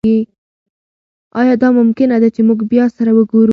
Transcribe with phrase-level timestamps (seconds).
[1.39, 3.49] ایا دا ممکنه ده چې موږ بیا سره وګورو؟